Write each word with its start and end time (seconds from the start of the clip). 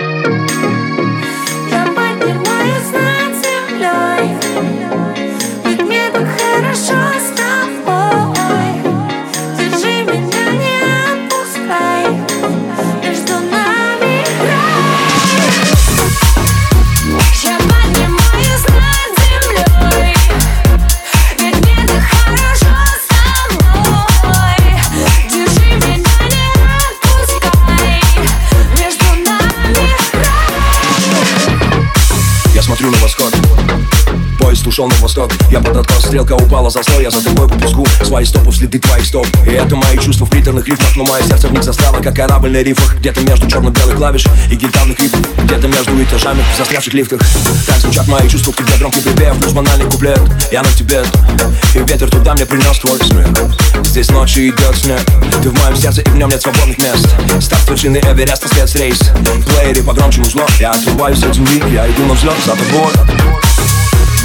Música 0.00 0.89
на 33.32 33.38
восход 33.48 33.99
Поезд 34.50 34.66
ушел 34.66 34.88
на 34.88 34.94
восток 34.96 35.30
Я 35.52 35.60
под 35.60 35.76
откос, 35.76 36.06
стрелка 36.06 36.32
упала 36.32 36.70
за 36.70 36.82
стой 36.82 37.04
Я 37.04 37.10
за 37.12 37.22
тобой 37.22 37.48
по 37.48 37.56
песку, 37.56 37.86
свои 38.02 38.24
стопы 38.24 38.50
следы 38.50 38.80
твоих 38.80 39.06
стоп. 39.06 39.24
И 39.46 39.50
это 39.50 39.76
мои 39.76 39.96
чувства 39.96 40.24
в 40.24 40.30
приторных 40.30 40.66
рифмах 40.66 40.96
Но 40.96 41.04
мое 41.04 41.22
сердце 41.22 41.46
в 41.46 41.52
них 41.52 41.62
застряло, 41.62 42.00
как 42.02 42.16
корабль 42.16 42.50
на 42.50 42.60
рифах 42.60 42.96
Где-то 42.96 43.20
между 43.20 43.48
черно-белых 43.48 43.94
клавиш 43.94 44.26
и 44.50 44.56
гитарных 44.56 44.98
рифов 44.98 45.20
Где-то 45.44 45.68
между 45.68 46.02
этажами 46.02 46.42
в 46.52 46.58
застрявших 46.58 46.94
лифтах. 46.94 47.20
Так 47.64 47.76
звучат 47.76 48.08
мои 48.08 48.28
чувства 48.28 48.50
к 48.50 48.56
тебе 48.56 48.76
громкий 48.76 49.00
припев 49.02 49.38
Плюс 49.38 49.52
банальный 49.52 49.88
куплет, 49.88 50.20
я 50.50 50.64
на 50.64 50.72
тебе 50.72 51.04
И 51.76 51.78
ветер 51.78 52.10
туда 52.10 52.34
мне 52.34 52.44
принес 52.44 52.76
твой 52.80 52.98
смех. 52.98 53.28
Здесь 53.84 54.10
ночью 54.10 54.48
идет 54.48 54.76
снег 54.76 55.00
Ты 55.44 55.50
в 55.50 55.62
моем 55.62 55.76
сердце 55.76 56.00
и 56.00 56.08
в 56.08 56.16
нем 56.16 56.28
нет 56.28 56.42
свободных 56.42 56.76
мест. 56.78 57.08
Старт 57.38 57.70
вершины 57.70 57.98
Эвереста, 57.98 58.48
спецрейс 58.48 58.98
Плеере 59.46 59.84
погромче 59.84 60.18
музло 60.18 60.44
Я 60.58 60.72
отрываюсь 60.72 61.22
от 61.22 61.36
земли, 61.36 61.62
я 61.72 61.88
иду 61.88 62.04
на 62.06 62.14
взлет 62.14 62.34
за 62.44 62.56
тобой 62.56 63.49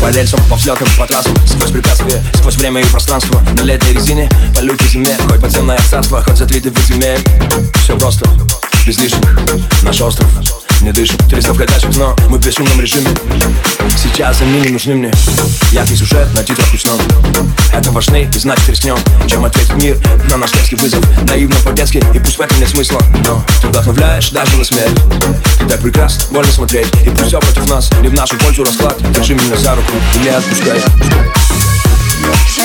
По 0.00 0.10
рельсам, 0.10 0.40
по 0.48 0.56
взлетам, 0.56 0.88
по 0.98 1.06
трассам 1.06 1.36
Сквозь 1.46 1.70
препятствия, 1.70 2.22
сквозь 2.34 2.56
время 2.56 2.80
и 2.80 2.84
пространство 2.84 3.40
На 3.56 3.62
летней 3.62 3.92
резине, 3.92 4.28
по 4.56 4.60
лютой 4.60 4.86
зиме 4.88 5.16
Хоть 5.28 5.40
подземное 5.40 5.78
царство, 5.88 6.22
хоть 6.22 6.36
за 6.36 6.46
тысячи 6.46 6.72
земель. 6.86 7.20
Все 7.82 7.98
просто, 7.98 8.28
без 8.86 8.98
лишних 8.98 9.38
Наш 9.82 10.00
остров 10.00 10.28
не 10.82 10.92
дышим 10.92 11.18
Триста 11.28 11.54
входящих, 11.54 11.96
но 11.96 12.16
мы 12.28 12.38
в 12.38 12.46
бесшумном 12.46 12.80
режиме. 12.80 13.10
Сейчас 14.02 14.40
они 14.40 14.60
не 14.60 14.68
нужны 14.68 14.94
мне. 14.94 15.12
Яркий 15.72 15.96
сюжет 15.96 16.26
на 16.34 16.42
титрах 16.42 16.70
ручном 16.72 16.98
Это 17.72 17.90
важнее 17.90 18.30
и 18.34 18.38
значит 18.38 18.68
рискнем 18.68 18.96
Чем 19.26 19.44
ответить 19.44 19.74
мир 19.74 19.98
на 20.30 20.36
наш 20.36 20.52
детский 20.52 20.76
вызов. 20.76 21.04
Наивно 21.28 21.56
по-детски 21.64 22.02
и 22.14 22.18
пусть 22.18 22.38
в 22.38 22.40
этом 22.40 22.58
нет 22.58 22.68
смысла. 22.68 23.00
Но 23.26 23.44
ты 23.60 23.68
вдохновляешь 23.68 24.30
даже 24.30 24.56
на 24.56 24.64
смерть. 24.64 24.98
Ты 25.58 25.66
так 25.66 25.80
прекрасно, 25.80 26.24
больно 26.30 26.52
смотреть. 26.52 26.88
И 27.04 27.10
пусть 27.10 27.28
все 27.28 27.40
против 27.40 27.68
нас, 27.68 27.90
не 28.00 28.08
в 28.08 28.14
нашу 28.14 28.36
пользу 28.38 28.64
расклад. 28.64 28.96
Держи 29.12 29.34
меня 29.34 29.56
за 29.56 29.74
руку 29.74 29.92
и 30.14 30.18
не 30.18 30.28
отпускай. 30.28 30.80
поднимаюсь 32.30 32.59